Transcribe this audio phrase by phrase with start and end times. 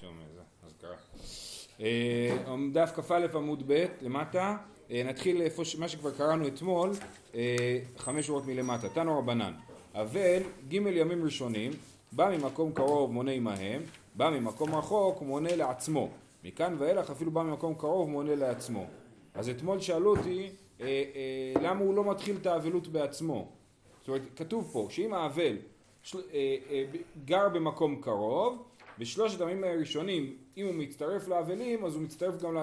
[0.00, 0.96] שומע, זה, אז קרה.
[1.80, 4.56] אה, דף כ"א עמוד ב' למטה,
[4.90, 6.90] אה, נתחיל איפה מה שכבר קראנו אתמול,
[7.34, 9.52] אה, חמש שורות מלמטה, תנו רבנן,
[9.94, 11.72] אבל ג' ימים ראשונים,
[12.12, 13.82] בא ממקום קרוב מונה עמהם,
[14.14, 16.08] בא ממקום רחוק מונה לעצמו,
[16.44, 18.86] מכאן ואילך אפילו בא ממקום קרוב מונה לעצמו.
[19.34, 20.50] אז אתמול שאלו אותי
[21.60, 23.48] למה הוא לא מתחיל את האבלות בעצמו,
[24.00, 25.56] זאת אומרת כתוב פה שאם האבל
[27.24, 28.66] גר במקום קרוב
[28.98, 32.56] בשלושת הימים הראשונים, אם הוא מצטרף לאבלים, אז הוא מצטרף גם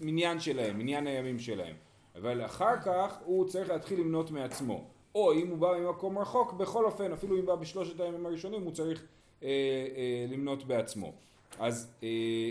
[0.00, 1.74] למניין שלהם, מניין הימים שלהם.
[2.16, 4.84] אבל אחר כך הוא צריך להתחיל למנות מעצמו.
[5.14, 8.72] או אם הוא בא ממקום רחוק, בכל אופן, אפילו אם בא בשלושת הימים הראשונים, הוא
[8.72, 9.04] צריך
[9.42, 11.12] אה, אה, למנות בעצמו.
[11.58, 12.08] אז, אה,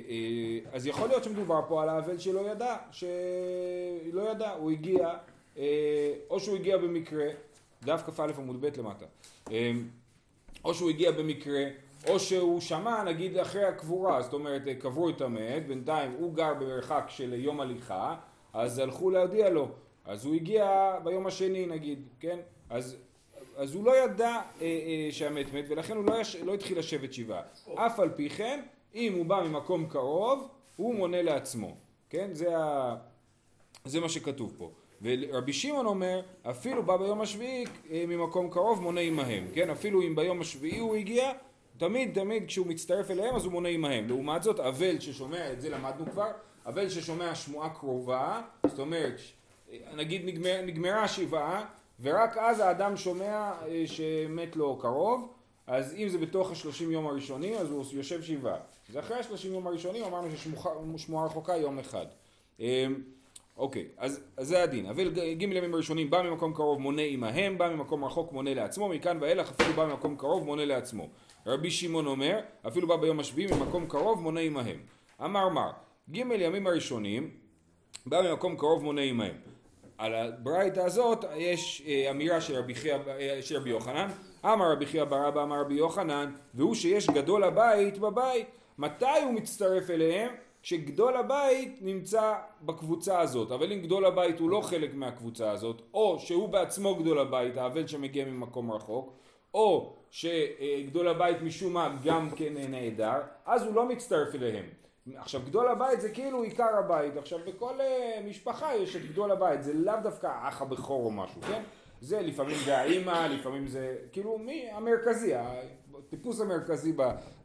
[0.09, 5.09] אה, אז יכול להיות שמדובר פה על האבל שלא ידע, שלא ידע, הוא הגיע,
[5.57, 7.25] אה, או שהוא הגיע במקרה,
[7.83, 9.05] דף כ"א עמוד ב' למטה,
[9.51, 9.71] אה,
[10.65, 11.63] או שהוא הגיע במקרה,
[12.07, 17.03] או שהוא שמע נגיד אחרי הקבורה, זאת אומרת קברו את המת, בינתיים הוא גר במרחק
[17.07, 18.15] של יום הליכה,
[18.53, 19.67] אז הלכו להודיע לו,
[20.05, 22.39] אז הוא הגיע ביום השני נגיד, כן?
[22.69, 22.97] אז,
[23.57, 27.13] אז הוא לא ידע אה, אה, שהמת מת ולכן הוא לא, יש, לא התחיל לשבת
[27.13, 27.41] שבעה.
[27.75, 28.61] אף על פי כן,
[28.95, 31.75] אם הוא בא ממקום קרוב, הוא מונה לעצמו,
[32.09, 32.29] כן?
[32.33, 32.95] זה, ה...
[33.85, 34.71] זה מה שכתוב פה.
[35.01, 39.69] ורבי שמעון אומר, אפילו בא ביום השביעי אה, ממקום קרוב מונה עמהם, כן?
[39.69, 41.31] אפילו אם ביום השביעי הוא הגיע,
[41.79, 44.07] תמיד תמיד כשהוא מצטרף אליהם אז הוא מונה עמהם.
[44.07, 46.31] לעומת זאת אבל ששומע, את זה למדנו כבר,
[46.65, 49.19] אבל ששומע שמועה קרובה, זאת אומרת
[49.95, 51.65] נגיד נגמר, נגמרה שבעה
[52.01, 55.33] ורק אז האדם שומע אה, שמת לו קרוב
[55.67, 58.57] אז אם זה בתוך השלושים יום הראשונים אז הוא יושב שבעה.
[58.89, 60.27] אז אחרי השלושים יום הראשונים אמרנו
[60.97, 62.05] ששמועה רחוקה יום אחד.
[62.59, 62.95] אמ,
[63.57, 64.85] אוקיי, אז, אז זה הדין.
[64.85, 69.17] אבל ג' ימים הראשונים בא ממקום קרוב מונה עמהם, בא ממקום רחוק מונה לעצמו, מכאן
[69.21, 71.07] ואילך אפילו בא ממקום קרוב מונה לעצמו.
[71.45, 74.79] רבי שמעון אומר, אפילו בא ביום השביעי ממקום קרוב מונה עמהם.
[75.23, 75.71] אמר מר,
[76.09, 77.29] ג' ימים הראשונים,
[78.05, 79.35] בא ממקום קרוב מונה עמהם.
[79.97, 84.07] על הברייתא הזאת יש אה, אמירה של רבי, חיה, אה, של רבי יוחנן,
[84.45, 88.47] אמר רבי חייא בר אבא אמר רבי יוחנן, והוא שיש גדול הבית בבית.
[88.77, 90.31] מתי הוא מצטרף אליהם?
[90.63, 96.19] כשגדול הבית נמצא בקבוצה הזאת, אבל אם גדול הבית הוא לא חלק מהקבוצה הזאת, או
[96.19, 99.13] שהוא בעצמו גדול הבית, האבל שמגיע ממקום רחוק,
[99.53, 104.65] או שגדול הבית משום מה גם כן נעדר, אז הוא לא מצטרף אליהם.
[105.15, 109.63] עכשיו גדול הבית זה כאילו עיקר הבית, עכשיו בכל אה, משפחה יש את גדול הבית,
[109.63, 111.63] זה לאו דווקא האח הבכור או משהו, כן?
[112.01, 116.93] זה לפעמים זה האימא, לפעמים זה כאילו מי המרכזי, הטיפוס המרכזי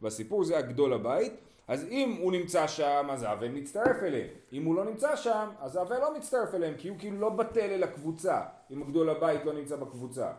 [0.01, 1.33] בסיפור זה הגדול הבית,
[1.67, 5.75] אז אם הוא נמצא שם אז האבל מצטרף אליהם, אם הוא לא נמצא שם אז
[5.75, 8.41] האבל לא מצטרף אליהם כי הוא כאילו לא בטל אל הקבוצה,
[8.71, 10.31] אם גדול הבית לא נמצא בקבוצה,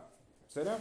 [0.49, 0.75] בסדר?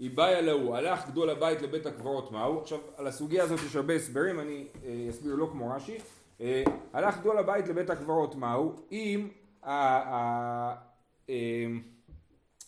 [0.00, 2.60] איבאיה להו, הלך גדול הבית לבית הקברות מהו?
[2.60, 5.98] עכשיו על הסוגיה הזאת יש הרבה הסברים, אני אה, אסביר לא כמו רש"י.
[6.40, 8.76] אה, הלך גדול הבית לבית הקברות מהו?
[8.92, 9.28] אם
[9.64, 10.74] אה,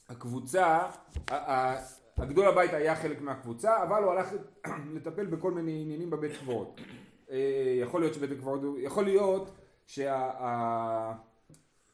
[0.08, 0.78] הקבוצה,
[2.16, 4.28] הגדול הבית היה חלק מהקבוצה, אבל הוא הלך
[4.94, 6.80] לטפל בכל מיני עניינים בבית קברות.
[7.80, 9.50] יכול להיות שבית הקברות, יכול להיות
[9.86, 11.12] שה...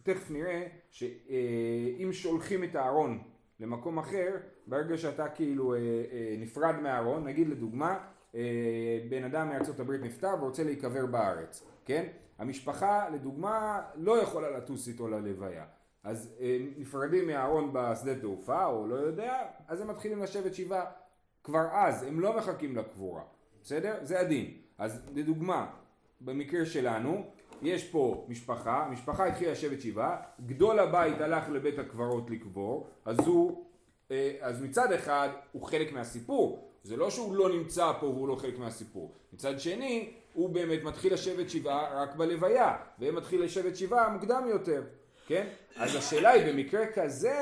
[0.03, 3.23] תכף נראה שאם שולחים את הארון
[3.61, 4.37] למקום אחר,
[4.67, 7.99] ברגע שאתה כאילו אה, אה, נפרד מהארון, נגיד לדוגמה,
[8.35, 12.07] אה, בן אדם מארצות הברית נפטר ורוצה להיקבר בארץ, כן?
[12.39, 15.65] המשפחה לדוגמה לא יכולה לטוס איתו ללוויה.
[16.05, 20.85] אז אה, נפרדים מהארון בשדה תעופה או לא יודע, אז הם מתחילים לשבת שבעה
[21.45, 23.23] כבר אז, הם לא מחכים לקבורה,
[23.63, 23.99] בסדר?
[24.03, 24.53] זה הדין.
[24.79, 25.71] אז לדוגמה,
[26.21, 27.31] במקרה שלנו,
[27.63, 33.65] יש פה משפחה, המשפחה התחילה לשבת שבעה, גדול הבית הלך לבית הקברות לקבור, אז הוא
[34.11, 38.35] אה, אז מצד אחד הוא חלק מהסיפור, זה לא שהוא לא נמצא פה והוא לא
[38.35, 39.13] חלק מהסיפור.
[39.33, 44.83] מצד שני, הוא באמת מתחיל לשבת שבעה רק בלוויה, והם מתחיל לשבת שבעה מוקדם יותר,
[45.27, 45.47] כן?
[45.77, 47.37] אז השאלה היא במקרה כזה,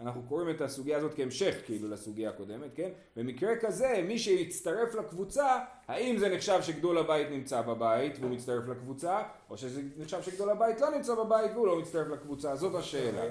[0.00, 2.90] אנחנו קוראים את הסוגיה הזאת כהמשך כאילו לסוגיה הקודמת, כן?
[3.16, 9.22] במקרה כזה, מי שיצטרף לקבוצה, האם זה נחשב שגדול הבית נמצא בבית והוא מצטרף לקבוצה,
[9.50, 13.22] או שזה נחשב שגדול הבית לא נמצא בבית והוא לא מצטרף לקבוצה, זאת השאלה.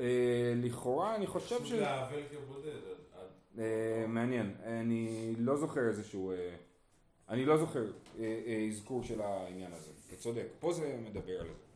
[0.00, 1.72] אה, לכאורה אני חושב ש...
[3.58, 6.32] אה, מעניין, אני לא זוכר איזשהו...
[6.32, 6.54] אה,
[7.28, 7.84] אני לא זוכר
[8.68, 11.73] אזכור של העניין הזה, אתה צודק, פה זה מדבר על זה.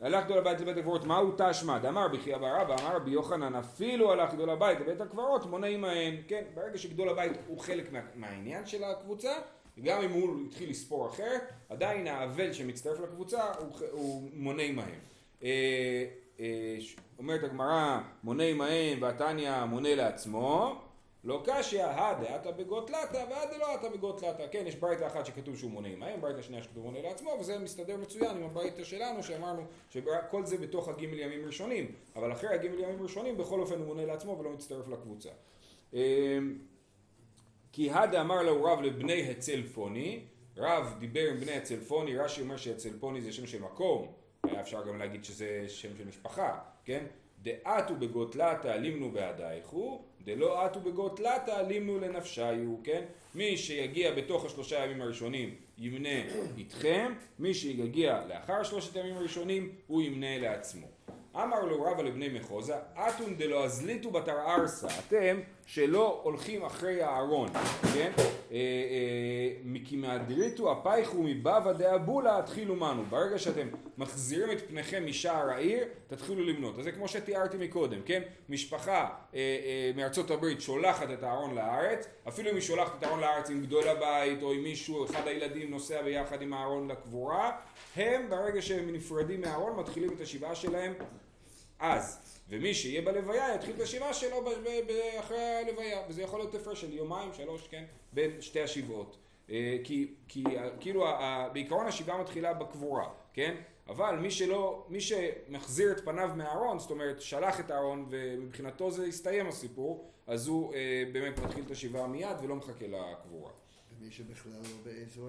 [0.00, 1.78] הלך גדול הבית לבית הקברות, מהו תשמע?
[1.78, 6.14] דאמר בחייא בר אבא, אמר רבי יוחנן, אפילו הלך גדול הבית לבית הקברות, מונה עמהן,
[6.28, 9.32] כן, ברגע שגדול הבית הוא חלק מה, מהעניין של הקבוצה,
[9.82, 14.98] גם אם הוא התחיל לספור אחרת, עדיין האבל שמצטרף לקבוצה הוא, הוא מונה עמהם.
[15.42, 16.04] אה,
[17.18, 20.80] אומרת הגמרא, מונה עמהם והתניא מונה לעצמו,
[21.24, 24.46] לא קשיא, הדעתה בגותלתא והדלא עתה בגותלתא.
[24.50, 27.96] כן, יש ברייתא אחת שכתוב שהוא מונה עמהם, ברייתא שנייה שכתוב מונה לעצמו, וזה מסתדר
[27.96, 33.02] מצוין עם הברייתא שלנו, שאמרנו שכל זה בתוך הגימל ימים ראשונים, אבל אחרי הגימל ימים
[33.02, 35.30] ראשונים בכל אופן הוא מונה לעצמו ולא מצטרף לקבוצה.
[35.92, 35.98] אמ,
[37.72, 40.20] כי הדה אמר לו רב לבני הצלפוני,
[40.56, 44.12] רב דיבר עם בני הצלפוני, רש"י אומר שהצלפוני זה שם של מקום,
[44.44, 47.04] היה אפשר גם להגיד שזה שם של משפחה, כן?
[47.42, 53.04] דעתו בגותלתא לימנו בעדייכו, דלא עטו בגותלתא לימנו לנפשיו, כן?
[53.34, 56.22] מי שיגיע בתוך השלושה ימים הראשונים ימנה
[56.56, 60.86] איתכם, מי שיגיע לאחר שלושת הימים הראשונים הוא ימנה לעצמו.
[61.36, 67.48] אמר לו רבא לבני מחוזה, אתון דלא אזליתו בתר ארסה, אתם שלא הולכים אחרי הארון,
[67.94, 68.12] כן?
[68.18, 73.04] אה, אה, מכמהדריתו הפייכו מבבא דאבולה התחילו מנו.
[73.04, 73.68] ברגע שאתם
[73.98, 76.78] מחזירים את פניכם משער העיר, תתחילו למנות.
[76.78, 78.22] אז זה כמו שתיארתי מקודם, כן?
[78.48, 83.50] משפחה אה, מארצות הברית שולחת את הארון לארץ, אפילו אם היא שולחת את הארון לארץ
[83.50, 87.50] עם גדול הבית, או עם מישהו, אחד הילדים נוסע ביחד עם הארון לקבורה,
[87.96, 90.92] הם ברגע שהם נפרדים מהארון מתחילים את השבעה שלהם
[91.82, 92.18] אז.
[92.48, 94.44] ומי שיהיה בלוויה יתחיל את השבעה שלו
[95.18, 99.16] אחרי הלוויה, וזה יכול להיות הפרש של יומיים, שלוש, כן, בין שתי השבעות.
[99.50, 100.44] אה, כי, כי
[100.80, 101.06] כאילו
[101.52, 103.54] בעיקרון השבעה מתחילה בקבורה, כן?
[103.88, 109.04] אבל מי שלא, מי שמחזיר את פניו מהארון, זאת אומרת שלח את הארון ומבחינתו זה
[109.04, 113.50] הסתיים הסיפור, אז הוא אה, באמת מתחיל את השבעה מיד ולא מחכה לקבורה.
[113.98, 115.28] ומי שבכלל לא באזור?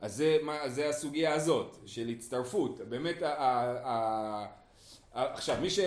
[0.00, 4.46] אז זה, אז זה הסוגיה הזאת של הצטרפות, באמת ה, ה, ה,
[5.16, 5.80] עכשיו מי ש...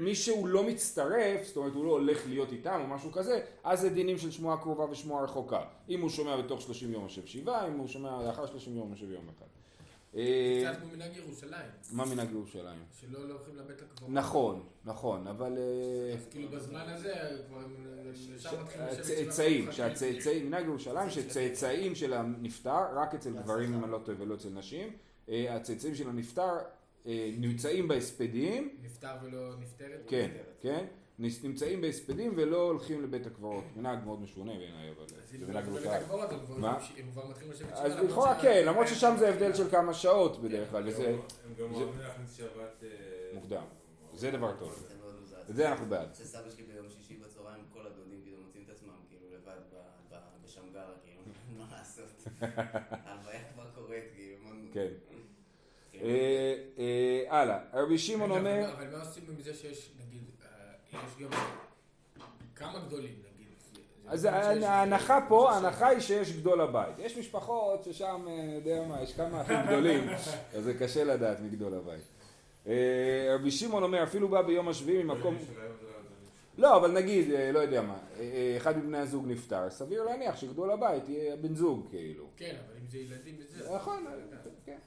[0.00, 3.80] מי שהוא לא מצטרף, זאת אומרת הוא לא הולך להיות איתם או משהו כזה, אז
[3.80, 5.60] זה דינים של שמועה קרובה ושמועה רחוקה.
[5.88, 9.10] אם הוא שומע בתוך 30 יום יושב שבעה, אם הוא שומע לאחר 30 יום יושב
[9.10, 9.46] יום אחד.
[10.12, 11.70] זה קצת כמו מנהג ירושלים.
[11.92, 12.78] מה מנהג ירושלים?
[13.00, 14.10] שלא הולכים לבית הקברות.
[14.10, 15.58] נכון, נכון, אבל...
[15.58, 17.14] אה, אז כאילו בזמן הזה
[17.48, 17.60] כבר
[18.38, 23.98] שם מתחילים צאצאים, שהצאצאים, מנהג ירושלים שצאצאים של הנפטר, רק אצל גברים אם אני לא
[24.04, 24.96] טועה ולא אצל נשים,
[25.28, 26.58] אה, הצאצאים של הנפטר אה,
[27.38, 28.76] נמצאים בהספדים.
[28.82, 30.04] נפטר ולא נפטרת?
[30.08, 30.30] כן,
[30.60, 30.86] כן.
[31.18, 33.64] נמצאים בהספדים ולא הולכים לבית הקברות.
[33.76, 38.40] מנהג מאוד משונה בעיניי, אבל זה מנהג בבית הקברות, הם כבר מתחילים לשבת אז לכאורה
[38.42, 40.88] כן, למרות ששם זה הבדל של כמה שעות בדרך כלל.
[40.88, 40.94] הם
[41.58, 42.84] גם אוהבים להכניס שבת...
[42.84, 42.88] אה,
[43.34, 43.64] מוקדם.
[44.14, 44.86] זה דבר טוב.
[45.48, 46.14] זה אנחנו בעד.
[46.14, 49.60] שסבא שלי ביום שישי בצהריים, כל הדודים פתאום מוצאים את עצמם כאילו לבד
[50.44, 51.20] בשמגר, כאילו,
[51.58, 52.26] מה לעשות.
[53.06, 54.48] ההלוויה כבר קורית, כאילו.
[54.72, 54.88] כן.
[56.02, 58.72] אה, אה, הלאה, רבי שמעון אומר...
[58.72, 60.48] אבל מה עושים עם זה שיש, נגיד, אה,
[60.92, 61.30] יש גם
[62.56, 63.46] כמה גדולים, נגיד.
[64.06, 66.98] אז ההנחה פה, ההנחה היא שיש גדול הבית.
[66.98, 70.08] יש משפחות ששם, יודע מה, יש כמה אחים גדולים,
[70.54, 72.04] אז זה קשה לדעת מגדול הבית.
[73.34, 75.38] רבי שמעון אומר, אפילו בא ביום השביעי ממקום...
[76.58, 77.98] לא, אבל נגיד, לא יודע מה,
[78.56, 82.26] אחד מבני הזוג נפטר, סביר להניח שגדול הבית יהיה בן זוג, כאילו.
[82.36, 83.74] כן, אבל אם זה ילדים וזה...
[83.74, 84.06] נכון,
[84.64, 84.78] כן.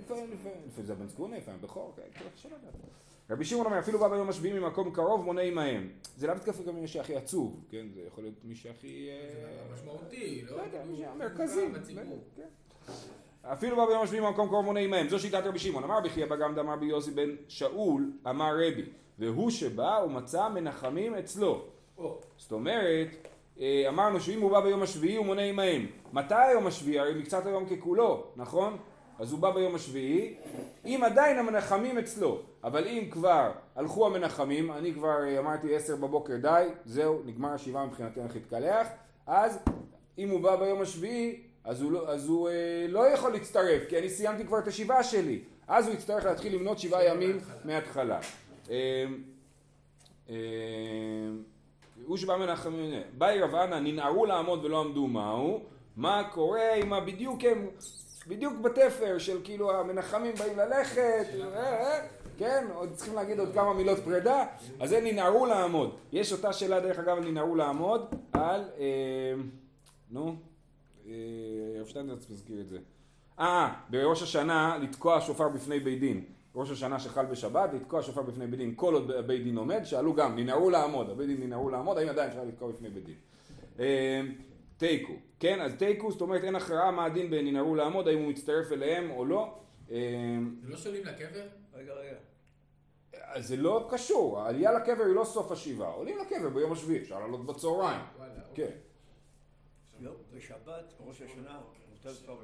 [0.00, 2.02] לפעמים זה הבן זקונה, לפעמים בכור, כן,
[2.46, 2.74] לדעת.
[3.30, 5.88] רבי שמעון אומר, אפילו בא ביום השביעי ממקום קרוב מונה עמהם.
[6.16, 7.86] זה לאו דווקא גם מי שהכי עצוב, כן?
[7.94, 9.08] זה יכול להיות מי שהכי...
[9.42, 10.56] זה משמעותי, לא?
[10.56, 11.68] לא יודע, מי שהמרכזי.
[12.36, 12.42] כן.
[13.42, 15.08] אפילו בא ביום השביעי ממקום קרוב מונה עמהם.
[15.08, 15.84] זו שיטת רבי שמעון.
[15.84, 18.84] אמר בחייא בגמד אמר בי יוסי בן שאול, אמר רבי.
[19.18, 21.64] והוא שבא ומצא מנחמים אצלו.
[22.36, 23.08] זאת אומרת,
[23.60, 25.86] אה, אמרנו שאם הוא בא ביום השביעי הוא מונה עמהם.
[26.12, 26.98] מתי היום השביעי?
[26.98, 28.76] הרי מקצת היום ככולו, נכון?
[29.18, 30.34] אז הוא בא ביום השביעי,
[30.84, 36.36] אם עדיין המנחמים אצלו, אבל אם כבר הלכו המנחמים, אני כבר אה, אמרתי עשר בבוקר
[36.36, 38.88] די, זהו, נגמר השבעה מבחינתי איך להתקלח,
[39.26, 39.58] אז
[40.18, 43.98] אם הוא בא ביום השביעי, אז הוא, לא, אז הוא אה, לא יכול להצטרף, כי
[43.98, 48.20] אני סיימתי כבר את השבעה שלי, אז הוא יצטרך להתחיל למנות שבעה ימים מההתחלה.
[48.70, 49.04] אה,
[50.30, 50.34] אה,
[52.06, 55.60] הוא שבא מנחמים, באי רב אנה ננערו לעמוד ולא עמדו מהו,
[55.96, 57.68] מה קורה עם בדיוק הם
[58.28, 62.00] בדיוק בתפר של כאילו המנחמים באים ללכת, אה, אה,
[62.38, 64.44] כן, עוד צריכים להגיד עוד כמה מילות פרידה,
[64.80, 65.96] אז הם ננערו לעמוד.
[66.12, 69.34] יש אותה שאלה דרך אגב, ננערו לעמוד על, אה,
[70.10, 70.36] נו,
[71.80, 72.78] רב שטיינזרץ מזכיר את זה.
[73.38, 76.24] אה, בראש השנה לתקוע שופר בפני בית דין.
[76.54, 80.14] ראש השנה שחל בשבת, לתקוע שופר בפני בית דין, כל עוד בית דין עומד, שאלו
[80.14, 83.14] גם, ננערו לעמוד, הבית דין ננערו לעמוד, האם עדיין אפשר לתקוע בפני בית דין?
[84.76, 85.60] תיקו, כן?
[85.60, 89.10] אז תיקו, זאת אומרת אין הכרעה מה הדין בין ינהרו לעמוד, האם הוא מצטרף אליהם
[89.10, 89.58] או לא.
[89.88, 89.94] זה
[90.62, 91.46] לא שואלים לקבר?
[91.74, 92.16] רגע, רגע.
[93.12, 97.20] אז זה לא קשור, העלייה לקבר היא לא סוף השבעה, עולים לקבר ביום השביעי, אפשר
[97.20, 98.00] לעלות בצהריים.
[98.54, 98.70] כן.
[100.00, 102.36] לא, בשבת, ראש השנה, מותר כבר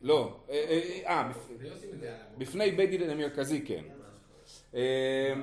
[0.00, 1.32] לא, אה, אה, אה
[2.38, 3.84] בפני בית דין המרכזי כן.
[4.74, 5.34] אה,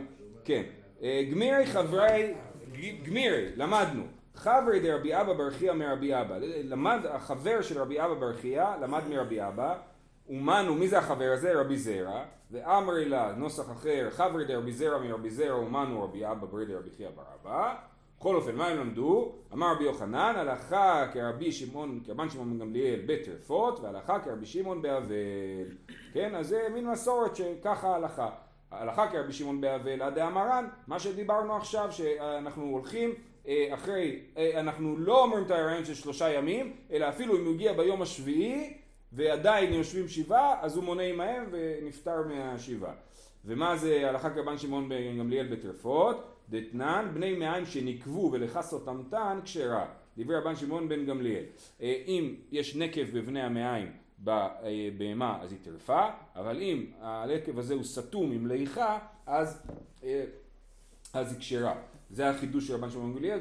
[0.45, 0.63] כן,
[1.03, 2.33] אה, גמירי חברי,
[3.03, 4.03] גמירי, למדנו,
[4.35, 9.75] חברי דרבי אבא ברכיה מרבי אבא, למד, החבר של רבי אבא ברכיה למד מרבי אבא,
[10.29, 11.59] אומנו, מי זה החבר הזה?
[11.59, 16.65] רבי זרע, ואמרי לה, נוסח אחר, חברי דרבי זרע מרבי זרע, אומנו רבי אבא ברי
[16.65, 17.75] דרבי חייא בר אבא,
[18.19, 19.35] בכל אופן, מה הם למדו?
[19.53, 25.15] אמר רבי יוחנן, הלכה כרבי שמעון, כרבן שמעון בן גמליאל בטרפות, והלכה כרבי שמעון באבל.
[26.13, 28.29] כן, אז זה מין מסורת שככה ההלכה.
[28.71, 33.13] ההלכה כרבי שמעון באבל עד דאמרן, מה שדיברנו עכשיו, שאנחנו הולכים
[33.73, 37.73] אחרי, אה, אנחנו לא אומרים את הרעיון של שלושה ימים, אלא אפילו אם הוא הגיע
[37.73, 38.77] ביום השביעי
[39.13, 42.93] ועדיין יושבים שבעה, אז הוא מונה עמהם ונפטר מהשבעה.
[43.45, 46.29] ומה זה הלכה כרבן שמעון בן גמליאל בטרפות?
[46.49, 49.85] דתנן בני מעיים שנקבו ולכס אותמתן כשרה.
[50.17, 51.43] דברי רבן שמעון בן גמליאל.
[51.81, 57.83] אה, אם יש נקב בבני המעיים בבהמה אז היא טרפה, אבל אם הנקב הזה הוא
[57.83, 59.61] סתום עם ליחה אז,
[60.03, 60.23] אה,
[61.13, 61.75] אז היא כשרה.
[62.13, 63.39] זה החידוש של רבן שמעון גמליאל,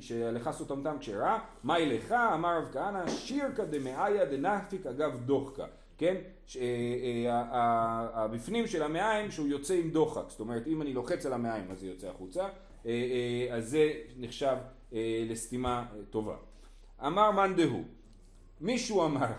[0.00, 1.38] שלכס אותמתם כשרה.
[1.62, 2.12] מהי לך?
[2.12, 5.66] אמר רב כהנא שירקא דמאיה דנפיק אגב דוחקה.
[5.98, 6.14] כן?
[6.56, 6.62] אה,
[7.26, 11.70] אה, הבפנים של המעיים שהוא יוצא עם דוחק, זאת אומרת אם אני לוחץ על המעיים
[11.70, 12.48] אז זה יוצא החוצה,
[12.86, 14.56] אה, אז זה נחשב
[15.28, 16.36] לסתימה טובה.
[17.06, 17.84] אמר מאן דהוא,
[18.60, 19.32] מישהו אמר,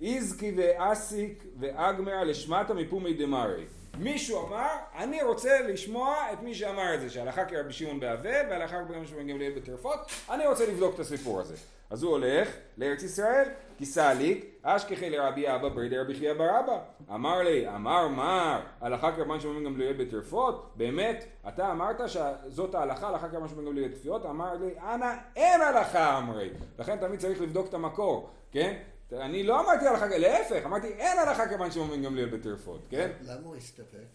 [0.00, 3.64] איזקי ואסיק ואגמר לשמטה מפומי דמרי.
[3.98, 8.76] מישהו אמר, אני רוצה לשמוע את מי שאמר את זה, שהלכה כרבי שמעון באבל והלכה
[8.88, 9.98] כרבי שמעון גמליאל בטרפות,
[10.30, 11.54] אני רוצה לבדוק את הסיפור הזה.
[11.90, 12.48] אז הוא הולך
[12.78, 13.48] לארץ ישראל,
[13.78, 16.78] כיסה ליק, אשכחי לרבי אבא ברי רבי חייא בר אבא.
[17.14, 20.72] אמר לי, אמר מר, הלכה כרבן שמעון גמליאל בטרפות?
[20.76, 24.26] באמת, אתה אמרת שזאת ההלכה, הלכה כרבן שמעון גמליאל בטרפות?
[24.26, 26.50] אמר לי, אנא, אין הלכה אמרי.
[26.78, 28.76] לכן תמיד צריך לבדוק את המקור, כן?
[29.12, 33.10] אני לא אמרתי הלכה, להפך, אמרתי אין הלכה כרבן שמעון גמליאל בטרפות, כן?
[33.22, 34.06] למה הוא הסתפק?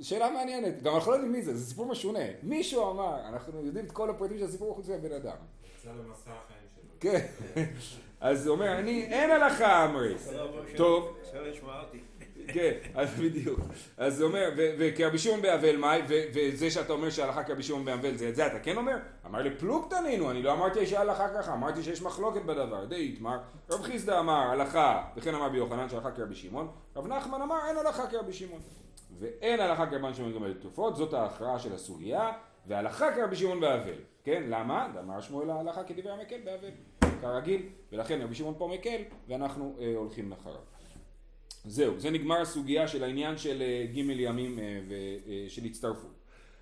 [0.00, 2.24] שאלה מעניינת, גם אנחנו לא יודעים מי זה, זה סיפור משונה.
[2.42, 5.36] מישהו אמר, אנחנו יודעים את כל הפרטים של הסיפור חוץ מהבן אדם.
[5.78, 6.84] יצא למסע החיים שלו.
[7.00, 7.26] כן.
[8.20, 10.14] אז הוא אומר, אני, אין הלכה אמרי.
[10.76, 11.16] טוב.
[12.48, 13.60] כן, אז בדיוק.
[13.96, 18.28] אז הוא אומר, וכרבי שמעון באבל מאי, וזה שאתה אומר שההלכה כרבי שמעון באבל, זה
[18.28, 18.96] את זה אתה כן אומר?
[19.26, 23.38] אמר לי פלוגתנינו, אני לא אמרתי שההלכה ככה, אמרתי שיש מחלוקת בדבר, די איתמר.
[23.70, 28.06] רב חיסדא אמר הלכה, וכן אמר ביוחנן שהלכה כרבי שמעון, רב נחמן אמר אין הלכה
[28.06, 28.60] כרבי שמעון.
[29.18, 32.32] ואין הלכה כרבן שמעון גם בתרופות, זאת ההכרעה של הסוגיה,
[32.66, 33.94] והלכה כרבי שמעון באבל.
[34.24, 34.88] כן, למה?
[35.00, 36.70] אמר שמואל ההלכה כדברי המקל באבל,
[37.20, 37.62] כרגיל,
[37.92, 40.75] ולכן רבי שמעון פה מקל, ואנחנו אה, הולכים אחריו.
[41.66, 46.10] זהו, זה נגמר הסוגיה של העניין של אה, ג' ימים אה, אה, של הצטרפות.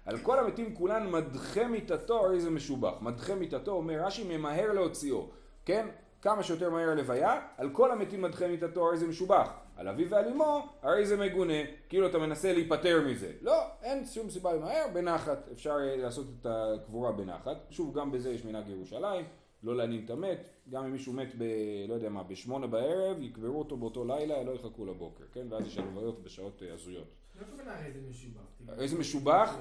[0.05, 2.95] על כל המתים כולן מדחה מיתתו הרי זה משובח.
[3.01, 5.29] מדחה מיתתו אומר רש"י ממהר להוציאו,
[5.65, 5.87] כן?
[6.23, 9.51] כמה שיותר מהר הלוויה, על כל המתים מדחה מיתתו הרי זה משובח.
[9.77, 11.53] על אביו ועל אמו הרי זה מגונה,
[11.89, 13.33] כאילו אתה מנסה להיפטר מזה.
[13.41, 17.57] לא, אין שום סיבה למהר, בנחת, אפשר לעשות את הקבורה בנחת.
[17.71, 19.25] שוב, גם בזה יש מנהג ירושלים,
[19.65, 21.45] לא להנין את המת, גם אם מישהו מת ב...
[21.89, 25.47] לא יודע מה, בשמונה בערב, יקברו אותו באותו לילה, לא יחכו לבוקר, כן?
[25.51, 27.07] ואז יש הלוויות בשעות אה, הזויות.
[27.41, 28.79] לא הכוונה איזה משובח.
[28.79, 29.57] איזה משובח?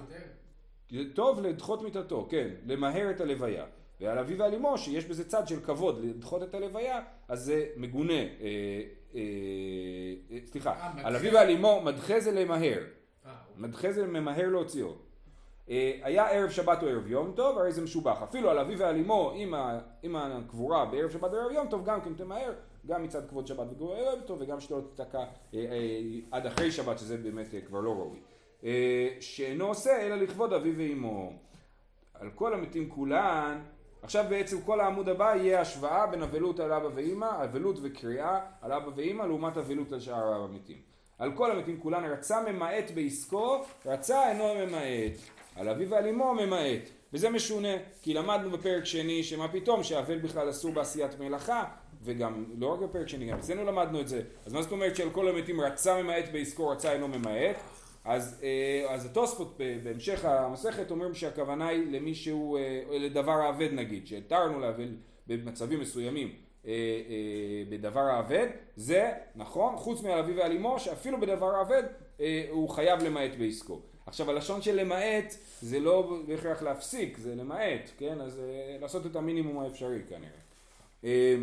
[1.13, 3.65] טוב לדחות מיתתו, כן, למהר את הלוויה.
[4.01, 8.13] ועל אביו ועל אמו, שיש בזה צד של כבוד לדחות את הלוויה, אז זה מגונה.
[8.13, 8.27] אה,
[9.15, 9.21] אה,
[10.31, 10.91] אה, סליחה.
[11.03, 12.83] על אביו ועל אמו, מדחה זה למהר.
[13.25, 14.95] אה, מדחה זה ממהר להוציאו.
[15.69, 18.21] אה, היה ערב שבת או ערב יום טוב, הרי זה משובח.
[18.23, 19.31] אפילו על אביו ועל אמו,
[20.03, 22.53] עם, הקבורה בערב שבת או ערב יום טוב, גם כן תמהר,
[22.87, 25.99] גם מצד כבוד שבת וקבורה ערב טוב, וגם שלא תתקע אה, אה,
[26.31, 28.19] עד אחרי שבת, שזה באמת כבר לא ראוי.
[29.19, 31.33] שאינו עושה אלא לכבוד אביו ואמו.
[32.13, 33.61] על כל המתים כולן,
[34.01, 38.71] עכשיו בעצם כל העמוד הבא יהיה השוואה בין אבלות על אבא ואימא, אבלות וקריאה על
[38.71, 40.77] אבא ואימא לעומת אבלות על שאר המתים.
[41.17, 45.42] על כל המתים כולן רצה ממעט בעסקו, רצה אינו ממעט.
[45.55, 46.89] על אביו ועל אמו ממעט.
[47.13, 51.63] וזה משונה, כי למדנו בפרק שני שמה פתאום שהאבל בכלל אסור בעשיית מלאכה,
[52.03, 54.21] וגם לא רק בפרק שני, גם אצלנו למדנו את זה.
[54.45, 57.55] אז מה זאת אומרת שעל כל המתים רצה ממעט בעסקו, רצה אינו ממעט?
[58.05, 64.07] אז, אה, אז התוספות בהמשך המסכת אומרים שהכוונה היא למי שהוא, אה, לדבר האבד נגיד,
[64.07, 64.89] שהתרנו לאבל
[65.27, 66.31] במצבים מסוימים
[66.67, 66.73] אה,
[67.69, 71.83] בדבר האבד, זה נכון, חוץ מעל אביו ועל אמו, שאפילו בדבר האבד
[72.49, 73.81] הוא חייב למעט בעסקו.
[74.05, 78.21] עכשיו הלשון של למעט זה לא בהכרח להפסיק, זה למעט, כן?
[78.21, 80.29] אז אה, לעשות את המינימום האפשרי כנראה.
[81.03, 81.35] אה,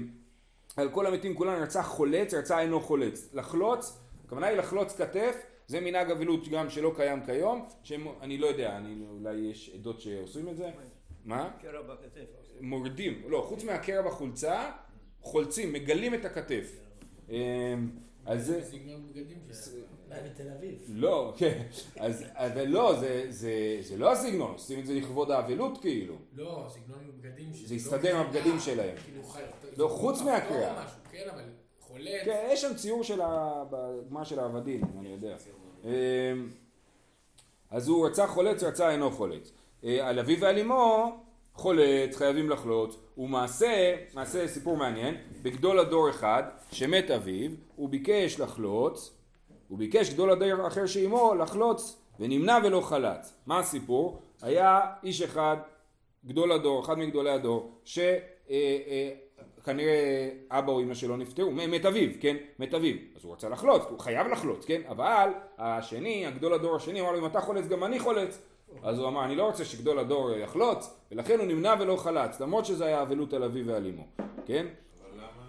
[0.76, 3.31] על כל המתים כולן רצה חולץ, רצה אינו חולץ.
[3.35, 5.37] לחלוץ, הכוונה היא לחלוץ כתף,
[5.67, 10.00] זה מנהג אבלות גם שלא קיים כיום, שהם, אני לא יודע, אני, אולי יש עדות
[10.00, 10.71] שעושים את זה?
[11.25, 11.50] מה?
[11.62, 12.25] קרע בכתף.
[12.61, 14.71] מורידים, לא, חוץ מהקרע בחולצה,
[15.21, 16.76] חולצים, מגלים את הכתף.
[17.29, 17.37] אמ,
[18.26, 18.62] אז זה...
[20.11, 20.79] אולי בתל אביב.
[20.88, 21.62] לא, כן,
[21.97, 26.14] אז, אבל לא, זה, זה, זה לא הסגנון, עושים את זה לכבוד האבלות כאילו.
[26.37, 28.97] לא, סגנון בגדים שזה זה יסתדר עם הבגדים קריאה, שלהם.
[29.05, 29.40] כאילו חי...
[29.76, 30.87] לא, חוץ מהקריאה.
[31.11, 31.43] כן, אבל
[31.81, 32.25] חולץ.
[32.25, 33.64] כן, יש שם ציור של ה...
[33.71, 35.37] בגמר של העבדים, אני יודע.
[35.85, 35.90] אמ,
[37.71, 39.52] אז הוא רצה חולץ, רצה אינו חולץ.
[39.85, 41.17] אה, על אביו ועל אמו,
[41.55, 42.97] חולץ, חייבים לחלוץ.
[43.19, 49.20] ומעשה, מעשה סיפור מעניין, בגדול הדור אחד, שמת אביו, הוא ביקש לחלוץ,
[49.71, 53.35] הוא ביקש גדול הדור אחר שאימו לחלוץ, ונמנע ולא חלץ.
[53.47, 54.23] מה הסיפור?
[54.43, 55.57] היה איש אחד,
[56.25, 59.19] גדול הדור, אחד מגדולי הדור, שכנראה
[60.50, 62.37] אבא או אמא שלו נפטרו, מת אביו, כן?
[62.59, 62.97] מת אביו.
[63.17, 64.83] אז הוא רצה לחלוץ, הוא חייב לחלוץ, כן?
[64.89, 68.43] אבל השני, הגדול הדור השני, אמר לו אם אתה חולץ גם אני חולץ.
[68.83, 72.65] אז הוא אמר אני לא רוצה שגדול הדור יחלוץ, ולכן הוא נמנע ולא חלץ, למרות
[72.65, 74.07] שזה היה אבלות על אביו ועל אמו,
[74.47, 74.67] כן?
[75.00, 75.47] אבל למה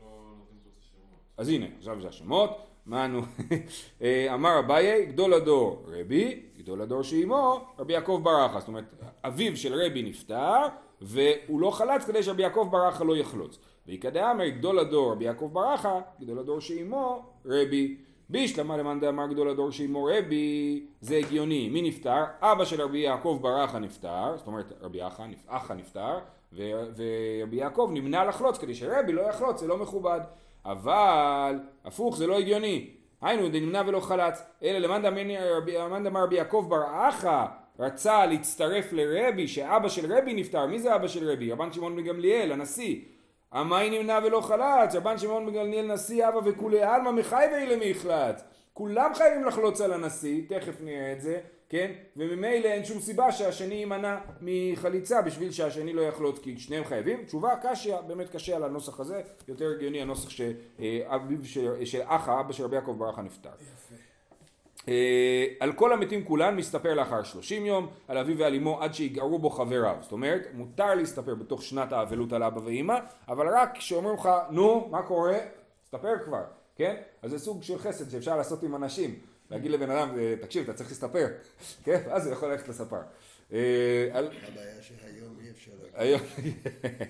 [0.00, 0.06] לא
[0.38, 1.20] נותנים את השמות?
[1.36, 2.50] אז הנה, עכשיו זה השמות,
[2.86, 3.20] מה נו?
[4.02, 8.60] אה, אמר אביי, גדול הדור רבי, גדול הדור שאימו, רבי יעקב ברכה.
[8.60, 8.84] זאת אומרת,
[9.24, 10.66] אביו של רבי נפטר,
[11.00, 13.58] והוא לא חלץ כדי שרבי יעקב ברכה לא יחלוץ.
[13.86, 17.96] ואיכא דאמר, גדול הדור רבי יעקב ברכה, גדול הדור שאימו, רבי.
[18.28, 21.68] בישלמה למאן דאמר גדול הדור שאימו רבי, זה הגיוני.
[21.68, 22.24] מי נפטר?
[22.40, 26.18] אבא של רבי יעקב ברכה נפטר, זאת אומרת רבי אחא, אחא נפטר,
[26.52, 30.20] ורבי יעקב נמנע לחלוץ כדי שרבי לא יחלוץ, זה לא מכובד.
[30.70, 32.90] אבל הפוך זה לא הגיוני.
[33.22, 35.02] היינו דנמנע ולא חלץ, אלא למאן
[36.04, 37.44] דאמר רבי- יעקב בר אחא
[37.78, 41.52] רצה להצטרף לרבי שאבא של רבי נפטר, מי זה אבא של רבי?
[41.52, 42.96] רבן שמעון בן גמליאל, הנשיא.
[43.52, 48.44] המאי נמנע ולא חלץ, רבן שמעון בן גמליאל נשיא אבא וכולי עלמא מחייבי למי יחלץ.
[48.72, 51.92] כולם חייבים לחלוץ על הנשיא, תכף נראה את זה, כן?
[52.16, 57.24] וממילא אין שום סיבה שהשני יימנע מחליצה בשביל שהשני לא יחלוץ, כי שניהם חייבים.
[57.24, 62.52] תשובה קשיא, באמת קשה על הנוסח הזה, יותר הגיוני הנוסח שאביו של, של אחא, אבא
[62.52, 63.50] של רבי יעקב ברכה נפטר.
[64.88, 69.38] אה, על כל המתים כולן מסתפר לאחר 30 יום, על אביו ועל אמו עד שיגערו
[69.38, 69.96] בו חבריו.
[70.00, 74.88] זאת אומרת, מותר להסתפר בתוך שנת האבלות על אבא ואמא, אבל רק כשאומרים לך, נו,
[74.90, 75.38] מה קורה?
[75.84, 76.42] תסתפר כבר,
[76.76, 76.96] כן?
[77.22, 79.14] אז זה סוג של חסד שאפשר לעשות עם אנשים.
[79.50, 81.26] להגיד לבן אדם, "אה, תקשיב, אתה צריך להסתפר,
[81.84, 82.00] כן?
[82.10, 83.00] אז הוא יכול ללכת לספר.
[83.52, 83.58] אה,
[84.12, 86.54] על- הבעיה שהיום אי אפשר להגיד.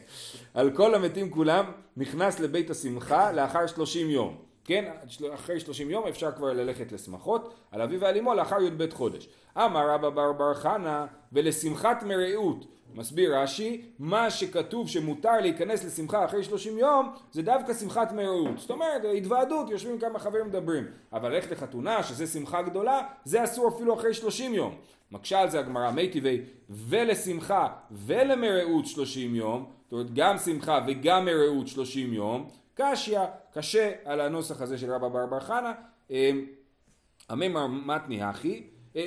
[0.54, 1.64] על כל המתים כולם
[1.96, 4.36] נכנס לבית השמחה לאחר 30 יום.
[4.64, 4.92] כן,
[5.34, 9.28] אחרי 30 יום אפשר כבר ללכת לשמחות, על אביו ועל אמו לאחר י"ב חודש.
[9.56, 12.64] אמר רבא בר בר חנה ולשמחת מרעות.
[12.96, 18.58] מסביר רש"י, מה שכתוב שמותר להיכנס לשמחה אחרי 30 יום זה דווקא שמחת מרעות.
[18.58, 20.84] זאת אומרת, התוועדות, יושבים כמה חברים מדברים.
[21.12, 24.74] אבל ללכת לחתונה, שזה שמחה גדולה, זה אסור אפילו אחרי 30 יום.
[25.10, 31.24] מקשה על זה הגמרא, מי טבעי, ולשמחה ולמרעות 30 יום, זאת אומרת גם שמחה וגם
[31.24, 33.20] מרעות 30 יום, קשיא,
[33.54, 35.72] קשה על הנוסח הזה של רבא בר בר חנה,
[36.10, 36.46] אמ,
[37.28, 38.62] הממר מתני הכי,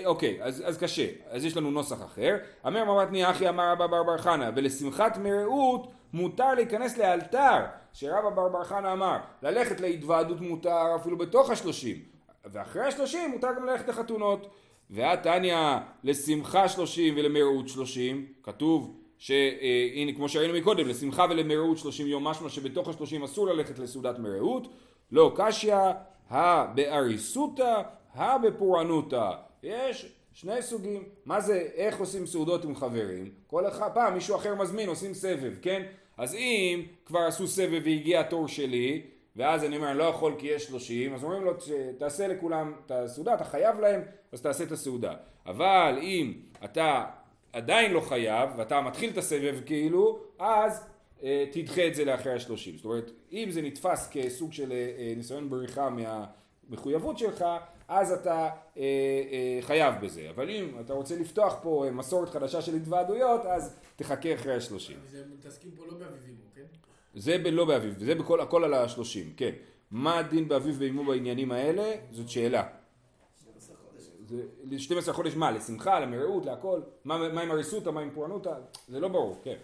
[0.06, 4.04] אוקיי, אז, אז קשה, אז יש לנו נוסח אחר, הממר מתני הכי אמר רבא בר
[4.04, 10.96] בר חנה, ולשמחת מרעות מותר להיכנס לאלתר, שרבא בר בר חנה אמר, ללכת להתוועדות מותר
[10.96, 11.98] אפילו בתוך השלושים,
[12.46, 14.48] ואחרי השלושים מותר גם ללכת לחתונות.
[14.90, 22.28] ואת תניא לשמחה שלושים ולמרעות שלושים, כתוב שהנה כמו שראינו מקודם, לשמחה ולמרעות שלושים יום,
[22.28, 24.68] משמע שבתוך השלושים אסור ללכת לסעודת מרעות,
[25.12, 25.76] לא קשיא,
[26.30, 27.82] הבאריסותא,
[28.14, 29.32] הבפורענותא.
[29.64, 33.32] יש שני סוגים, מה זה, איך עושים סעודות עם חברים?
[33.48, 35.84] כל אחד, פעם מישהו אחר מזמין, עושים סבב, כן?
[36.18, 39.02] אז אם כבר עשו סבב והגיע התור שלי,
[39.36, 41.54] ואז אני אומר, אני לא יכול כי יש 30, אז אומרים לו,
[41.98, 45.14] תעשה לכולם את הסעודה, אתה חייב להם, אז תעשה את הסעודה.
[45.46, 47.06] אבל אם אתה
[47.54, 50.88] עדיין לא חייב, ואתה מתחיל את הסבב כאילו, אז
[51.24, 52.76] אה, תדחה את זה לאחרי השלושים.
[52.76, 57.46] זאת אומרת, אם זה נתפס כסוג של אה, ניסיון בריחה מהמחויבות שלך,
[57.90, 60.30] אז אתה אה, אה, חייב בזה.
[60.30, 64.98] אבל אם אתה רוצה לפתוח פה אה, מסורת חדשה של התוועדויות, אז תחכה אחרי השלושים.
[65.04, 66.62] וזה מתעסקים פה לא באביבים, כן?
[67.16, 69.52] זה ב- לא באביב, זה בכל, הכל על השלושים, כן.
[69.92, 71.92] מה הדין באביב ואימו בעניינים האלה?
[72.12, 72.64] זאת שאלה.
[73.42, 74.04] 12 חודש.
[74.70, 75.52] זה 12 חודש מה?
[75.52, 76.82] לשמחה, למרעות, להכל?
[77.06, 78.54] מה, מה עם הריסותא, מה עם פורענותא?
[78.88, 79.56] זה לא ברור, כן.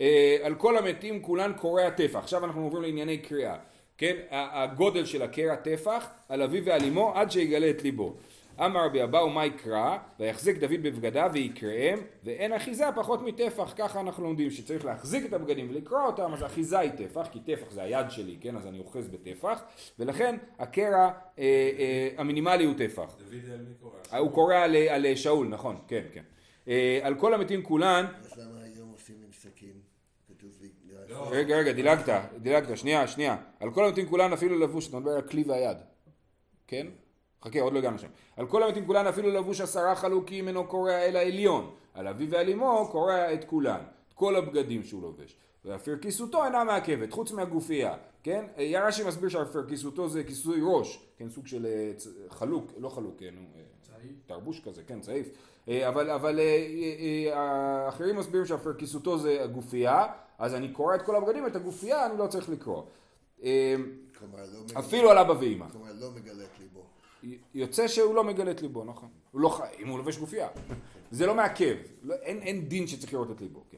[0.00, 2.16] אה, על כל המתים כולן קורע טפח.
[2.18, 3.56] עכשיו אנחנו עוברים לענייני קריאה.
[3.98, 8.14] כן, ה- הגודל של הקרע טפח על אביו ועל אמו עד שיגלה את ליבו.
[8.64, 14.24] אמר רבי אבאו מה יקרא ויחזיק דוד בבגדיו ויקראם ואין אחיזה פחות מטפח ככה אנחנו
[14.24, 18.06] לומדים שצריך להחזיק את הבגדים ולקרוא אותם אז אחיזה היא טפח כי טפח זה היד
[18.10, 19.62] שלי כן אז אני אוחז בטפח
[19.98, 23.92] ולכן הקרע אה, אה, המינימלי הוא טפח דוד אל מי קורא?
[24.12, 26.22] אה, הוא קורא על, על שאול נכון כן כן
[26.68, 29.77] אה, על כל המתים כולן אז למה היום עושים עם סכין?
[31.30, 33.36] רגע, רגע, דילגת, דילגת, שנייה, שנייה.
[33.60, 35.76] על כל המתים כולן אפילו לבוש, אתה מדבר על הכלי והיד.
[36.66, 36.86] כן?
[37.44, 38.08] חכה, עוד לא הגענו שם.
[38.36, 41.70] על כל המתים כולן אפילו לבוש עשרה חלוקים אינו קורע אלא עליון.
[41.94, 43.80] על אביו ועל אמו קורע את כולן.
[44.08, 45.36] את כל הבגדים שהוא לובש.
[45.64, 47.94] ואפר כיסותו אינה מעכבת, חוץ מהגופייה.
[48.22, 48.44] כן?
[48.58, 51.06] אה, רש"י מסביר שאפר כיסותו זה כיסוי ראש.
[51.18, 51.92] כן, סוג של אה,
[52.28, 53.62] חלוק, לא חלוק, כן, אה.
[54.26, 55.28] תרבוש כזה, כן, צעיף.
[55.68, 60.06] אה, אבל, אבל אה, אה, אה, האחרים מסבירים שאפר כיסותו זה הגופייה,
[60.38, 62.82] אז אני קורא את כל הבגדים, את הגופייה אני לא צריך לקרוא.
[63.42, 63.74] אה,
[64.18, 65.66] כלומר, לא אפילו על אבא ואמא.
[65.72, 66.82] כלומר, לא מגלה את ליבו.
[67.54, 69.08] יוצא שהוא לא מגלה את ליבו, נכון.
[69.30, 70.48] הוא לא חי, אם הוא לובש גופייה.
[71.10, 73.64] זה לא מעכב, לא, אין, אין דין שצריך לראות את ליבו.
[73.70, 73.76] כן.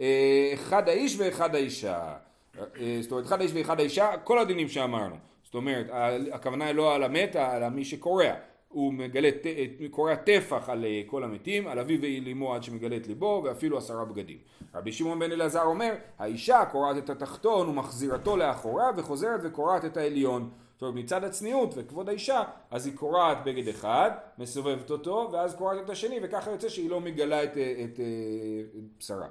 [0.00, 2.16] אה, אחד האיש ואחד האישה.
[2.58, 5.16] אה, זאת אומרת, אחד האיש ואחד האישה, כל הדינים שאמרנו.
[5.44, 5.86] זאת אומרת,
[6.32, 8.32] הכוונה היא לא על המת, אלא על מי שקורע.
[8.72, 9.28] הוא מגלה,
[9.90, 13.78] קורע טפח על אה, כל המתים, על אביו ועל אמו עד שמגלה את ליבו, ואפילו
[13.78, 14.38] עשרה בגדים.
[14.74, 20.50] רבי שמעון בן אלעזר אומר, האישה קורעת את התחתון ומחזירתו לאחורה, וחוזרת וקורעת את העליון.
[20.72, 25.84] זאת אומרת, מצד הצניעות וכבוד האישה, אז היא קורעת בגד אחד, מסובבת אותו, ואז קורעת
[25.84, 28.00] את השני, וככה יוצא שהיא לא מגלה את, אה, אה, את
[28.98, 29.28] בשרה.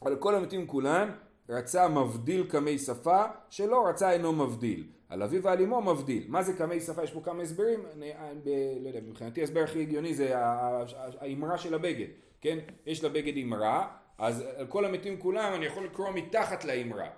[0.00, 1.10] על כל המתים כולן,
[1.48, 4.86] רצה מבדיל קמי שפה, שלא רצה אינו מבדיל.
[5.08, 6.24] על אביו ועל אמו מבדיל.
[6.28, 7.02] מה זה קמי שפה?
[7.04, 10.42] יש פה כמה הסברים, אני, אני, ב- לא יודע, מבחינתי ההסבר הכי הגיוני זה ה-
[10.42, 10.84] ה-
[11.20, 12.06] האמרה של הבגד,
[12.40, 12.58] כן?
[12.86, 17.08] יש לבגד אמרה, אז על כל המתים כולם אני יכול לקרוא מתחת לאמרה.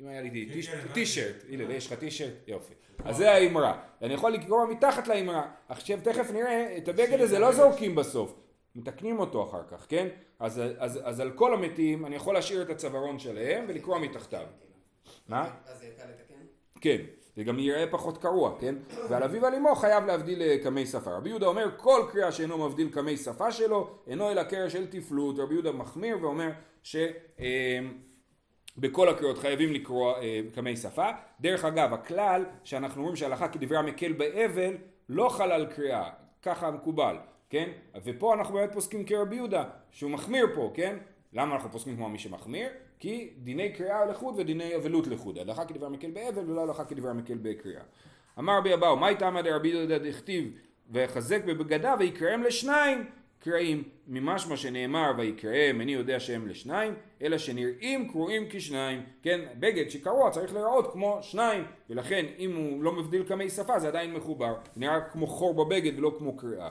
[0.00, 0.52] אם היה לי הבנתי.
[0.92, 2.32] טישרט, הנה, יש לך טישרט?
[2.46, 2.74] יופי.
[3.04, 3.82] אז זה האמרה.
[4.02, 5.50] אני יכול לקרוא מתחת לאמרה.
[5.68, 8.34] עכשיו תכף נראה, את הבגד הזה לא זורקים בסוף.
[8.74, 10.08] מתקנים אותו אחר כך, כן?
[10.38, 14.46] אז, אז, אז על כל המתים אני יכול להשאיר את הצווארון שלהם ולקרוא מתחתיו.
[15.28, 15.50] מה?
[15.66, 16.44] אז יהיה קל לתקן?
[16.80, 16.96] כן,
[17.36, 18.74] זה גם יראה פחות קרוע, כן?
[19.08, 21.10] ועל אביו ועל אמו חייב להבדיל אה, קמי שפה.
[21.10, 25.38] רבי יהודה אומר כל קריאה שאינו מבדיל קמי שפה שלו אינו אלא קרע של תפלות.
[25.38, 26.50] רבי יהודה מחמיר ואומר
[26.82, 26.96] ש...
[27.40, 27.78] אה,
[28.76, 31.10] בכל הקריאות חייבים לקרוא אה, קמי שפה.
[31.40, 34.76] דרך אגב, הכלל שאנחנו אומרים שהלכה כדברי המקל באבל
[35.08, 36.10] לא חל על קריאה,
[36.42, 37.16] ככה מקובל,
[37.52, 37.70] כן?
[38.04, 40.96] ופה אנחנו באמת פוסקים כרבי יהודה, שהוא מחמיר פה, כן?
[41.32, 42.68] למה אנחנו פוסקים כמו מי שמחמיר?
[42.98, 45.38] כי דיני קריאה לחוד ודיני אבלות לחוד.
[45.38, 47.82] הלכה כדברי המקל באבל ולא הלכה כדברי המקל בקריאה.
[48.38, 50.52] אמר רבי אבאו, מהי תמא דרבי יהודה דכתיב
[50.90, 53.04] ויחזק בבגדיו ויקראם לשניים
[53.38, 60.30] קראים ממשמע שנאמר ויקראם איני יודע שהם לשניים אלא שנראים קרואים כשניים כן בגד שקרוע
[60.30, 65.00] צריך להיראות כמו שניים ולכן אם הוא לא מבדיל קמי שפה זה עדיין מחובר נראה
[65.00, 66.68] כמו חור בבגד ולא כמו קריאה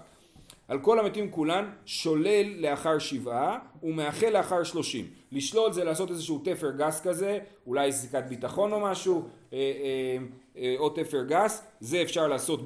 [0.71, 5.05] על כל המתים כולן שולל לאחר שבעה ומאחל לאחר שלושים.
[5.31, 10.17] לשלול זה לעשות איזשהו תפר גס כזה, אולי סיכת ביטחון או משהו, אה, אה,
[10.57, 12.59] אה, או תפר גס, זה אפשר לעשות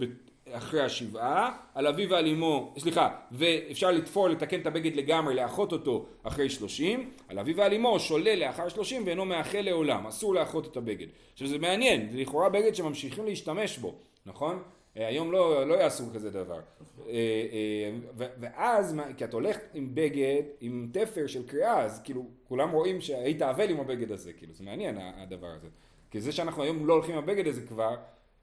[0.51, 6.05] אחרי השבעה, על אביו ועל אמו, סליחה, ואפשר לתפור, לתקן את הבגד לגמרי, לאחות אותו
[6.23, 10.77] אחרי שלושים, על אביו ועל אמו שולל לאחר שלושים ואינו מאחל לעולם, אסור לאחות את
[10.77, 11.07] הבגד.
[11.33, 14.63] עכשיו זה מעניין, זה לכאורה בגד שממשיכים להשתמש בו, נכון?
[14.97, 16.59] אה, היום לא, לא יעשו כזה דבר.
[17.07, 22.71] אה, אה, ואז, כי את הולכת עם בגד, עם תפר של קריאה, אז כאילו כולם
[22.71, 25.67] רואים שהיית אבל עם הבגד הזה, כאילו זה מעניין הדבר הזה.
[26.11, 27.95] כי זה שאנחנו היום לא הולכים עם הבגד הזה כבר,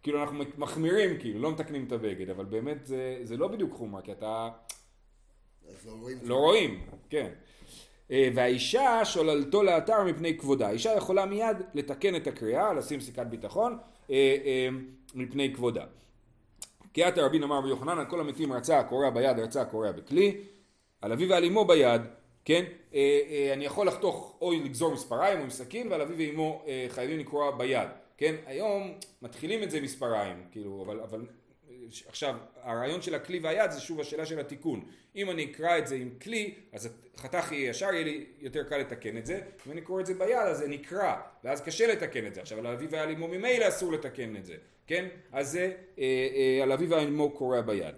[0.03, 4.03] כאילו אנחנו מחמירים, כאילו, לא מתקנים את הבגד, אבל באמת זה, זה לא בדיוק חומרה,
[4.03, 4.51] כי אתה
[5.69, 6.19] אז לא רואים...
[6.23, 7.29] לא רואים, כן.
[8.11, 10.69] והאישה שוללתו לאתר מפני כבודה.
[10.69, 13.79] האישה יכולה מיד לתקן את הקריאה, לשים סיכת ביטחון,
[15.15, 15.85] מפני כבודה.
[16.95, 20.37] כי עתה רבין אמר רבי יוחנן על כל המתים רצה הקורע ביד רצה הקורע בכלי,
[21.01, 22.03] על אביו ועל אמו ביד,
[22.45, 22.65] כן?
[22.95, 26.87] אה, אה, אני יכול לחתוך או לגזור מספריים או עם סכין ועל אביו ואמו אה,
[26.89, 28.35] חייבים לקרוע ביד, כן?
[28.47, 31.27] היום מתחילים את זה מספריים, כאילו, אבל, אבל
[32.07, 34.85] עכשיו הרעיון של הכלי והיד זה שוב השאלה של התיקון.
[35.17, 38.79] אם אני אקרא את זה עם כלי, אז החתך יהיה ישר, יהיה לי יותר קל
[38.79, 42.27] לתקן את זה, אם אני קורא את זה ביד אז זה נקרע, ואז קשה לתקן
[42.27, 42.41] את זה.
[42.41, 44.55] עכשיו על אביו ועל אמו ממילא אסור לתקן את זה,
[44.87, 45.09] כן?
[45.33, 47.95] אז זה אה, אה, על אביו ועל אמו קורע ביד.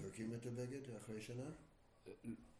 [0.00, 1.42] זורקים את הבגד אחרי שנה?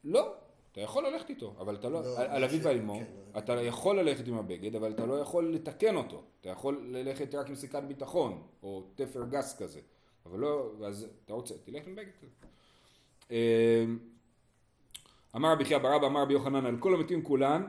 [0.04, 0.34] לא,
[0.72, 3.38] אתה יכול ללכת איתו, אבל אתה לא, לא, על, אביו ועל אמו, כן.
[3.38, 6.22] אתה יכול ללכת עם הבגד, אבל אתה לא יכול לתקן אותו.
[6.40, 9.80] אתה יכול ללכת רק עם סיכת ביטחון, או תפר גס כזה.
[10.26, 12.46] אבל לא, אז אתה רוצה, תלך עם בגד כזה.
[13.30, 13.98] אמ,
[15.36, 17.62] אמר רבי חייא ברבא, אמר רבי יוחנן, על כל המתים כולן,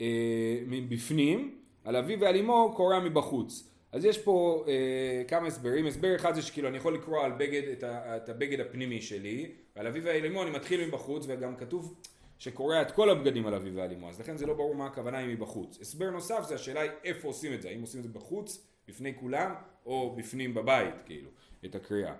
[0.00, 3.70] אה, מבפנים, על אביו ועל אמו קורע מבחוץ.
[3.92, 7.68] אז יש פה אה, כמה הסברים, הסבר אחד זה שכאילו אני יכול לקרוא על בגד,
[7.68, 11.94] את, ה, את הבגד הפנימי שלי, ועל אביו ועל אמו אני מתחיל מבחוץ, וגם כתוב
[12.38, 15.18] שקורע את כל הבגדים על אביו ועל אמו, אז לכן זה לא ברור מה הכוונה
[15.18, 15.78] היא מבחוץ.
[15.80, 19.14] הסבר נוסף זה השאלה היא איפה עושים את זה, האם עושים את זה בחוץ, בפני
[19.14, 19.54] כולם,
[19.86, 21.30] או בפנים בבית, כאילו,
[21.64, 22.14] את הקריאה.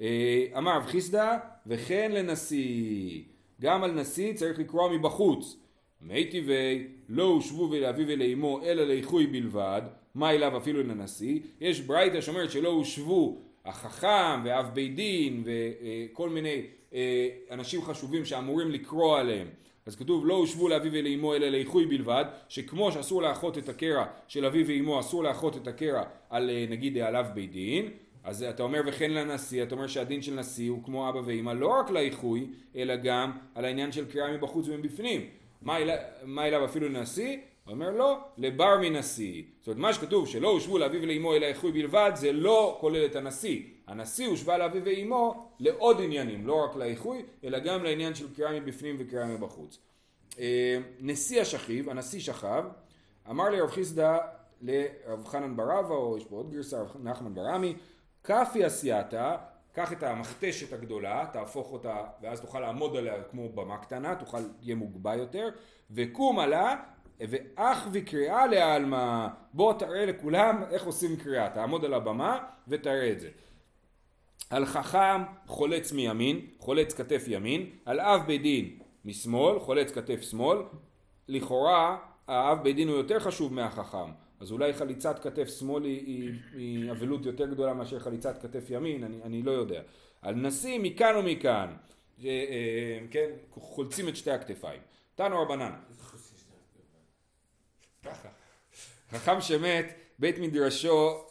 [0.00, 3.22] אה, אמר רב חיסדא, וכן לנשיא,
[3.60, 5.56] גם על נשיא צריך לקרוא מבחוץ.
[6.00, 9.82] מי טבעי לא הושבו לאביו ולאמו אלא לאיחוי בלבד,
[10.14, 16.62] מה אליו אפילו לנשיא, יש ברייתא שאומרת שלא הושבו החכם ואב בית דין וכל מיני
[16.94, 19.48] אה, אנשים חשובים שאמורים לקרוא עליהם.
[19.86, 22.24] אז כתוב לא הושבו לאביו ולאמו אלא לאיחוי בלבד.
[22.48, 26.98] שכמו שאסור לאחות את הקרע של אביו ואמו אסור לאחות את הקרע על אה, נגיד
[26.98, 27.90] על אב בית דין
[28.26, 31.68] אז אתה אומר וכן לנשיא, אתה אומר שהדין של נשיא הוא כמו אבא ואמא לא
[31.68, 35.26] רק לאיחוי אלא גם על העניין של קריאה מבחוץ ומבפנים
[35.62, 37.38] מה אליו, אפילו לנשיא?
[37.64, 39.42] הוא אומר לא, לבר מנשיא.
[39.58, 43.16] זאת אומרת מה שכתוב שלא הושבו לאביו ולאמו אלא איחוי בלבד זה לא כולל את
[43.16, 43.62] הנשיא.
[43.86, 48.96] הנשיא הושבע לאביו ואמו לעוד עניינים, לא רק לאיחוי אלא גם לעניין של קריאה מבפנים
[48.98, 49.78] וקריאה מבחוץ.
[50.38, 52.64] אה, נשיא השכיב, הנשיא שכב,
[53.30, 54.18] אמר לרב חיסדא
[54.62, 57.74] לרב חנן ברבא או יש פה עוד גרסה, רב נחמן ברמי,
[58.26, 59.36] כאפי עשייתא
[59.72, 64.74] קח את המכתשת הגדולה, תהפוך אותה, ואז תוכל לעמוד עליה כמו במה קטנה, תוכל, תהיה
[64.74, 65.48] מוגבה יותר,
[65.90, 66.76] וקום עלה,
[67.20, 73.28] ואח וקריאה לעלמא, בוא תראה לכולם איך עושים קריאה, תעמוד על הבמה ותראה את זה.
[74.50, 80.58] על חכם חולץ מימין, חולץ כתף ימין, על אב בית דין משמאל, חולץ כתף שמאל,
[81.28, 87.26] לכאורה האב בית דין הוא יותר חשוב מהחכם, אז אולי חליצת כתף שמאל היא, אבלות
[87.26, 89.82] יותר גדולה מאשר חליצת כתף ימין, אני, אני לא יודע.
[90.22, 91.74] על נשיא מכאן ומכאן,
[92.18, 94.80] ש, אה, כן, חולצים את שתי הכתפיים.
[95.14, 95.72] תנו רבנן.
[98.04, 98.28] ככה.
[99.10, 99.86] חכם שמת,
[100.18, 101.24] בית מדרשו,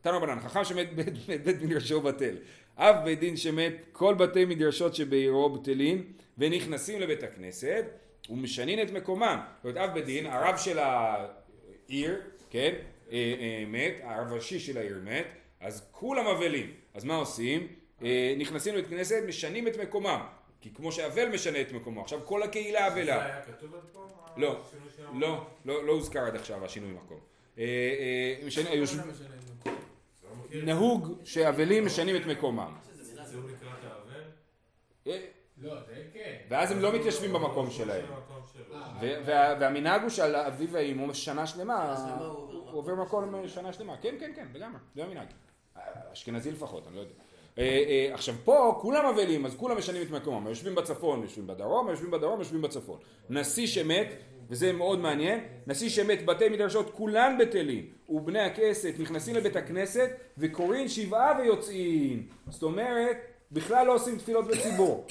[0.00, 2.36] תנו רבנן, חכם שמת, בית, בית, בית מדרשו בטל.
[2.76, 7.84] אב בית דין שמת, כל בתי מדרשות שבעירו בטלים, ונכנסים לבית הכנסת,
[8.30, 9.40] ומשנין את מקומם.
[9.56, 11.16] זאת אומרת, אב בית דין, הרב של ה...
[11.86, 12.20] עיר,
[12.50, 12.74] כן,
[13.12, 15.26] אה, אה, מת, הראשי של העיר מת,
[15.60, 16.72] אז כולם אבלים.
[16.94, 17.66] אז מה עושים?
[18.02, 20.26] אה, נכנסים לבית כנסת, משנים את מקומם.
[20.60, 23.04] כי כמו שאבל משנה את מקומו, עכשיו כל הקהילה אבלה.
[23.04, 24.06] זה היה כתוב עד פה?
[24.36, 24.64] לא?
[25.14, 27.20] לא, לא, לא הוזכר עד עכשיו השינוי מקום.
[27.56, 27.64] לא?
[30.62, 32.74] נהוג שאבלים משנים את מקומם.
[35.58, 36.36] לא, זה כן.
[36.48, 38.04] ואז הם לא מתיישבים במקום שלהם.
[39.02, 43.72] אה, והמנהג הוא שעל אביו ואמו שנה שלמה, שנה שלמה הוא עובר הוא מקום שנה
[43.72, 45.26] שלמה, כן כן כן לגמרי, זה המנהג,
[46.12, 47.14] אשכנזי לפחות, אני לא יודע.
[47.58, 51.88] אה, אה, עכשיו פה כולם אבלים אז כולם משנים את מקומם, יושבים בצפון, יושבים בדרום,
[51.88, 52.98] יושבים בדרום, יושבים בצפון.
[53.30, 54.06] נשיא שמת,
[54.48, 60.88] וזה מאוד מעניין, נשיא שמת בתי מדרשות כולן בטלים, ובני הכנסת נכנסים לבית הכנסת וקוראים
[60.88, 63.16] שבעה ויוצאים, זאת אומרת
[63.54, 65.06] בכלל לא עושים תפילות בציבור,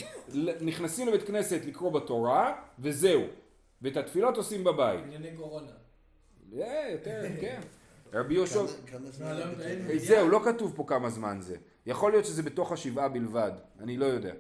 [0.61, 3.21] נכנסים לבית כנסת לקרוא בתורה וזהו,
[3.81, 4.99] ואת התפילות עושים בבית.
[5.05, 5.71] ענייני קורונה.
[6.59, 7.61] אה, יותר, כן.
[8.13, 8.65] רבי יהושע, לא,
[9.89, 11.55] אה, זהו, לא כתוב פה כמה זמן זה.
[11.85, 14.33] יכול להיות שזה בתוך השבעה בלבד, אני לא יודע.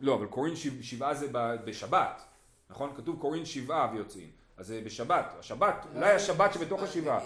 [0.00, 2.22] לא, אבל קוראים שבע- שבעה זה ב- בשבת,
[2.70, 2.92] נכון?
[2.96, 4.28] כתוב קוראים שבעה ויוצאים.
[4.56, 7.20] אז זה בשבת, השבת, אולי השבת שבתוך שבת השבעה.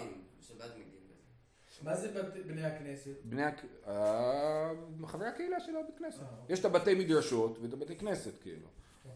[1.83, 2.07] מה זה
[2.45, 3.11] בני הכנסת?
[3.23, 3.61] בני הק...
[3.87, 4.71] אה,
[5.05, 6.21] חברי הקהילה של הבית כנסת.
[6.21, 8.67] אה, יש את הבתי מדרשות ואת הבתי כנסת כאילו.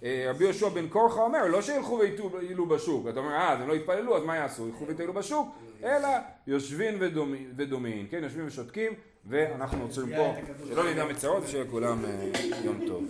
[0.04, 3.68] אה, רבי יהושע בן קורחה אומר לא שילכו ויטיילו בשוק, אתה אומר אה אז הם
[3.68, 4.68] לא יתפללו אז מה יעשו?
[4.68, 6.08] ילכו ויטיילו בשוק, אלא
[6.48, 6.98] יושבים
[7.56, 8.94] ודומין, כן יושבים ושותקים
[9.26, 10.34] ואנחנו עוצרים פה,
[10.68, 12.06] שלא נדע מצרות ושיהיה לכולם
[12.64, 13.04] יום טוב.